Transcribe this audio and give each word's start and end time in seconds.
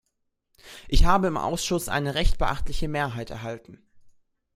Ich 0.87 1.05
habe 1.05 1.27
im 1.27 1.37
Ausschuss 1.37 1.87
eine 1.87 2.15
recht 2.15 2.39
beachtliche 2.39 2.87
Mehrheit 2.87 3.29
erhalten. 3.29 3.83